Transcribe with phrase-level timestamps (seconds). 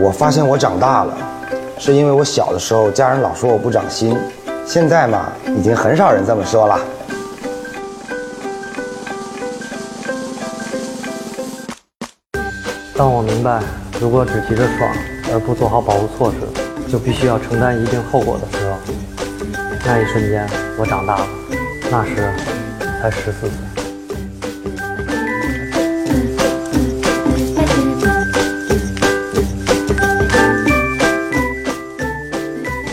[0.00, 1.12] 我发现我长大了，
[1.76, 4.16] 是因为我小的时候家人老说我不长心，
[4.64, 6.78] 现在嘛，已经很少人这么说了。
[12.96, 13.60] 当我明白，
[14.00, 14.88] 如果只急着爽
[15.32, 18.76] 而不做好保护措施，就必须要承担一定后果的时候，
[19.84, 21.26] 那一瞬间我长大了，
[21.90, 22.32] 那时
[23.02, 23.77] 才十四岁。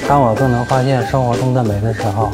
[0.08, 2.30] 当我更能发现生活中的美的时候，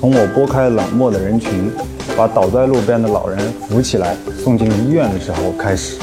[0.00, 1.70] 从我拨开冷漠的人群，
[2.16, 3.38] 把倒在路边的老人
[3.68, 5.98] 扶起来送进医院的时候开始。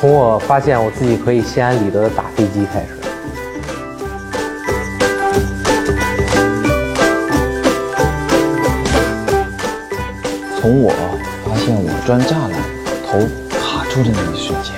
[0.00, 2.99] 从我发现我自己可以心安理得的打飞机开始。
[10.60, 10.92] 从我
[11.42, 12.52] 发现我钻栅栏，
[13.06, 14.74] 头卡住的那一瞬间。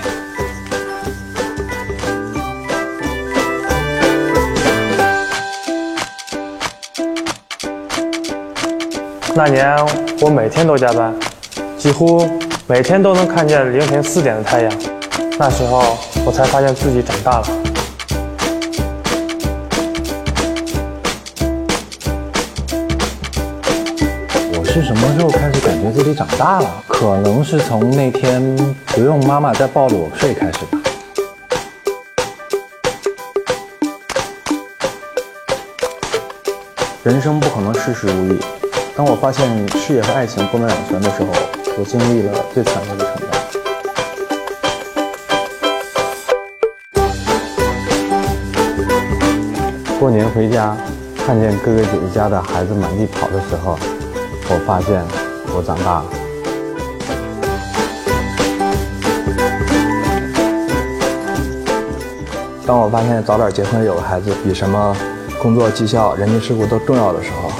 [9.34, 9.76] 那年
[10.20, 11.12] 我每天都加班，
[11.76, 12.30] 几乎
[12.68, 14.72] 每天都能看见凌晨四点的太阳。
[15.36, 17.71] 那时候我才发现自己长大了。
[24.72, 26.82] 是什么时候开始感觉自己长大了？
[26.88, 28.56] 可能是从那天
[28.86, 30.78] 不用妈妈再抱着我睡开始吧。
[37.02, 38.40] 人生不可能事事如意。
[38.96, 39.46] 当我发现
[39.78, 41.28] 事业和爱情不能两全的时候，
[41.76, 43.28] 我经历了最惨烈的成长。
[50.00, 50.74] 过年回家，
[51.26, 53.78] 看见哥哥姐姐家的孩子满地跑的时候，
[54.54, 55.02] 我发现
[55.56, 56.04] 我长大了。
[62.66, 64.94] 当我发现早点结婚有个孩子，比什么
[65.40, 67.50] 工作绩效、人情世故都重要的时候，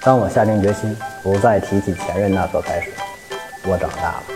[0.00, 2.90] 当我下定决心不再提起前任那刻开始，
[3.64, 4.33] 我长大了。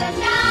[0.00, 0.49] 家。